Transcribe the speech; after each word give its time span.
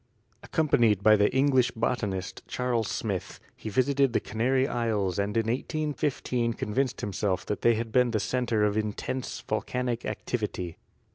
Accompanied 0.41 1.03
by 1.03 1.15
the 1.15 1.31
English 1.31 1.69
botanist, 1.75 2.41
Charles 2.47 2.87
Smith, 2.87 3.39
he 3.55 3.69
visited 3.69 4.13
the 4.13 4.19
Canary 4.19 4.67
Isles 4.67 5.19
and 5.19 5.37
in 5.37 5.45
1815 5.45 6.53
convinced 6.53 7.01
himself 7.01 7.45
that 7.45 7.61
they 7.61 7.75
had 7.75 7.91
been 7.91 8.09
the 8.09 8.19
center 8.19 8.63
of 8.63 8.75
intense 8.75 9.41
volcanic 9.41 10.03
activity. 10.03 10.77